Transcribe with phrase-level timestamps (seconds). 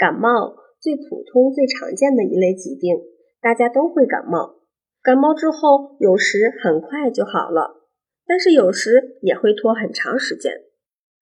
[0.00, 2.96] 感冒最普通、最常见的一类疾病，
[3.42, 4.54] 大家都会感冒。
[5.02, 7.84] 感冒之后，有时很快就好了，
[8.26, 10.54] 但是有时也会拖很长时间。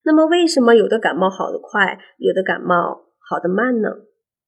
[0.05, 3.89] 那么，为什么有的感冒好得快，有的感冒好得慢呢？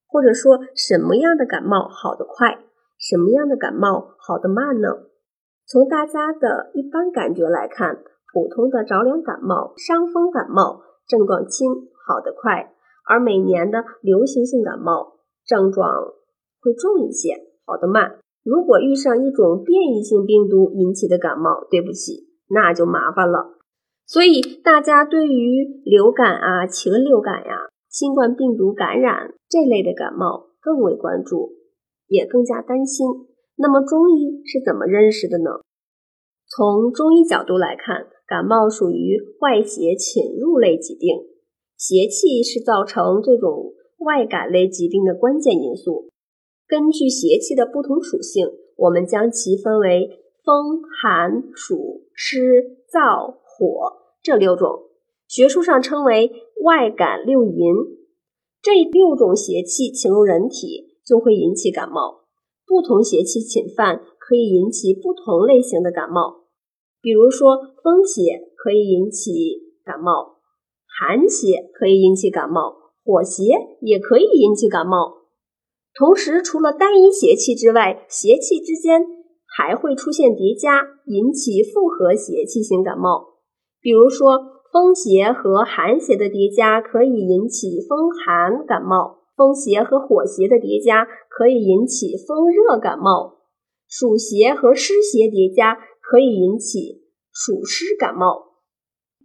[0.06, 2.60] 或者说，什么样的感冒好得快，
[2.96, 5.10] 什么样的感冒好得慢呢？
[5.66, 7.98] 从大家的一般感觉来看，
[8.32, 11.68] 普通的着凉感冒、伤风感冒症状轻，
[12.06, 12.70] 好得快；
[13.10, 15.84] 而每年的流行性感冒症状
[16.62, 17.34] 会重一些，
[17.66, 18.20] 好得慢。
[18.44, 23.58] 如果遇上一种变异性病毒引起的感冒，对不起，那就麻烦了。
[24.06, 31.54] 所以大家对于流感啊、禽流感呀、新冠病毒感染这类的感冒更为关注，
[32.06, 33.08] 也更加担心。
[33.56, 35.50] 那么中医是怎么认识的呢？
[36.48, 41.18] 从中医角度来看，感冒属于外邪侵入类疾病，
[41.80, 46.10] 邪气是造成这种外感类疾病的关键因素。
[46.68, 53.96] 根据邪气的不同属性，我们将其分为风、寒、暑、湿、燥、火。
[54.22, 54.90] 这六种
[55.26, 56.30] 学术上称为
[56.62, 57.56] 外感六淫，
[58.60, 62.24] 这六种邪气侵入人体就会引起感冒。
[62.66, 66.44] 不同邪气侵犯可以引起不同类型的感冒，
[67.00, 70.39] 比如说风邪可以引起感冒，
[71.00, 73.42] 寒邪可以引起感冒，火邪
[73.80, 75.22] 也可以引起感冒。
[75.94, 79.06] 同时，除了单一邪气之外，邪气之间
[79.46, 83.38] 还会出现叠加，引起复合邪气型感冒。
[83.80, 93.38] 比如说，风邪和寒邪的叠加可以引起风寒感冒；风邪和火邪的叠加可以引起风热感冒；
[93.88, 97.00] 暑邪和湿邪叠加可以引起
[97.32, 98.49] 暑湿感冒。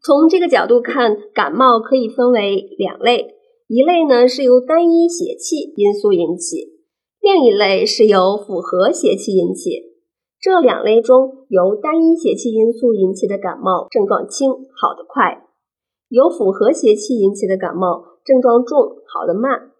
[0.05, 3.33] 从这个角度看，感冒可以分为两类：
[3.65, 6.77] 一类呢是由单一邪气因素引起，
[7.19, 9.95] 另一类是由复合邪气引起。
[10.39, 15.41] 这两类中，由单一邪气因素引起的感冒症状轻，好得快；
[16.09, 18.77] 由复合邪气引起的感冒症状重，
[19.07, 19.71] 好得慢。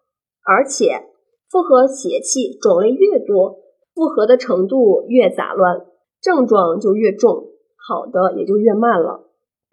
[0.44, 1.04] 而且，
[1.52, 3.60] 复合邪气种类越多，
[3.94, 5.86] 复合的程度越杂乱，
[6.20, 9.22] 症状就越重，好的也就越慢了。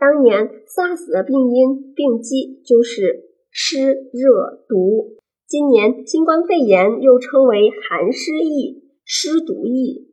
[0.03, 5.15] 当年 SARS 的病因病机就是湿热毒，
[5.47, 10.11] 今年新冠肺炎又称为寒湿疫、湿毒疫。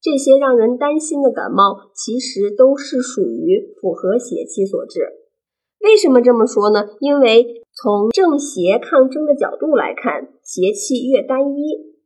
[0.00, 5.00] 这些让人担心的感冒，其实都是属于复合邪气所致。
[5.80, 6.90] 为什么这么说呢？
[7.00, 11.96] 因为从正邪抗争的角度来看，邪气越单一，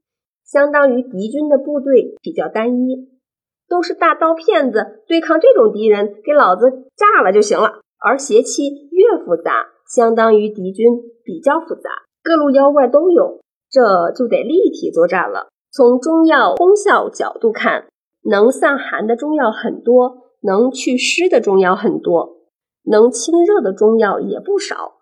[0.42, 3.10] 相当于敌军的部队比较单一，
[3.70, 7.81] 都是大刀片子对抗这种敌人，给老子炸了就行了。
[8.03, 11.91] 而邪气越复杂，相当于敌军比较复杂，
[12.25, 15.48] 各路妖怪都有，这就得立体作战了。
[15.70, 17.86] 从中药功效角度看，
[18.28, 22.38] 能散寒的中药很多，能祛湿的中药很多，
[22.84, 24.94] 能清热的中药也不少。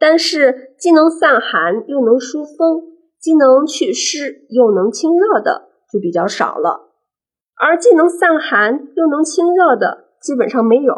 [0.00, 2.82] 但是，既能散寒又能疏风，
[3.20, 6.87] 既能祛湿又能清热的就比较少了。
[7.60, 10.94] 而既能散寒又能清热的基本上没有，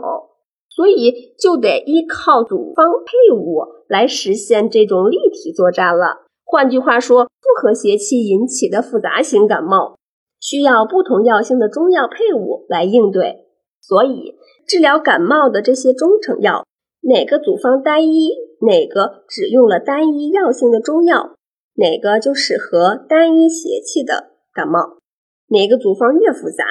[0.69, 6.26] 所以就得依靠组方配伍来实现这种立体作战了。
[6.44, 9.97] 换句话说，复合邪气引起的复杂型感冒，
[10.41, 13.47] 需要不同药性的中药配伍来应对。
[13.81, 14.34] 所以，
[14.66, 16.66] 治疗感冒的这些中成药，
[17.03, 21.34] 哪个组方单一，哪个只用了单一药性的中药，
[21.76, 25.00] 哪个就适合单一邪气的感冒。
[25.50, 26.65] 哪个组方越复杂，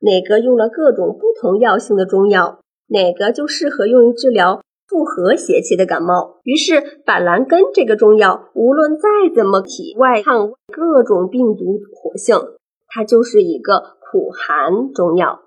[0.00, 4.60] 哪个用了各种不同药性的中药，哪个就适合用于治疗。
[4.88, 12.36] 复合邪气的感冒，于是板蓝根这个中药，无论再怎么体外抗各种病毒活性，
[12.88, 15.40] 它就是一个苦寒中药。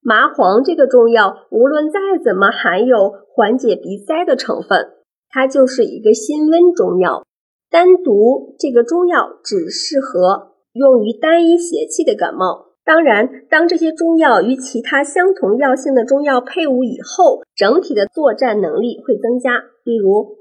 [0.00, 4.90] 麻黄这个中药，无论再怎么含有缓解鼻塞的成分，
[5.30, 7.24] 它就是一个辛温中药。
[7.70, 12.66] 单独这个中药只适合用于单一邪气的感冒。
[12.82, 19.64] 当然，当这些中药与其他相同药性的中药配伍以后，整体的作战能力会增加。
[19.84, 20.38] 例如，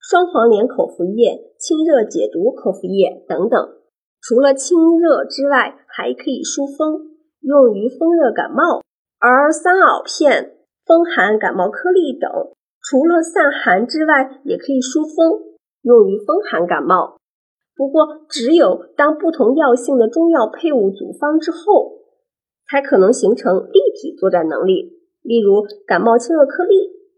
[0.00, 3.68] 双黄连口服液、清热解毒口服液等等。
[4.22, 7.10] 除了清热之外，还可以疏风，
[7.40, 8.80] 用于风热感冒。
[9.18, 10.56] 而桑袄片、
[10.86, 12.30] 风寒感冒颗粒等，
[12.82, 15.42] 除了散寒之外，也可以疏风，
[15.82, 17.19] 用于风寒感冒。
[17.80, 21.92] 不过，只有当不同药性的中药配伍组方之后，
[22.68, 24.98] 才可能形成立体作战能力。
[25.22, 26.74] 例如，感冒清热颗粒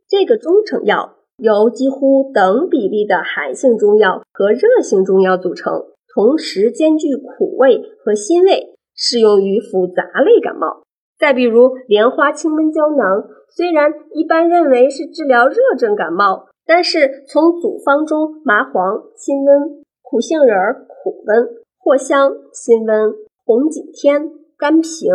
[0.09, 10.85] 这个中成药由几乎等比例的寒性中药和热性中药组成，同时兼具苦味和辛味，适用于复杂类感冒。
[11.19, 19.82] 再比如莲花清瘟胶囊，虽然一般认为是治疗热症感冒，但是从组方中麻黄辛温、
[20.13, 21.49] 苦杏仁苦温、
[21.83, 23.15] 藿香辛温、
[23.47, 24.29] 红景天
[24.59, 25.09] 甘平、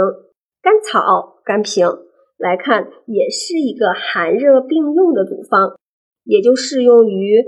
[0.60, 1.88] 甘草甘平
[2.36, 5.76] 来看，也是一个寒热并用的组方。
[6.24, 7.46] 也就适用于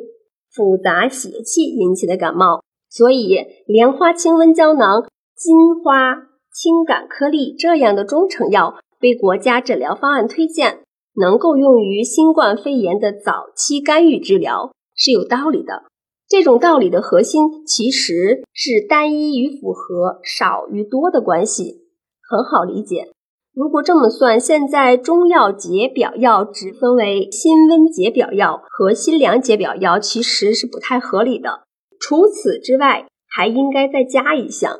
[0.53, 10.83] 复杂邪气引起的感冒，所以莲花清瘟胶囊、金花清感颗粒这样的中成药被国家诊疗方案推荐，
[11.15, 15.88] 能够用于新冠肺炎的早期干预治疗是有道理的。
[16.29, 21.87] 这种道理的核心其实是单一与复合、少与多的关系，
[22.21, 23.09] 很好理解。
[23.51, 31.63] 如果这么算，现在中药解表药只分为辛温解表药和辛凉解表药，其实是不太合理的。
[31.99, 34.79] 除此之外，还应该再加一项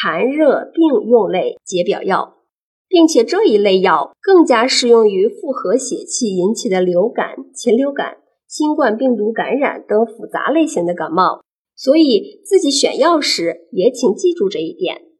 [0.00, 2.36] 寒热并用类解表药，
[2.88, 8.18] 并且这一类药更加适用于复合血气引起的流感、禽流感、
[8.54, 11.42] 新冠病毒感染等复杂类型的感冒。
[11.74, 15.13] 所以自己选药时也请记住这一点。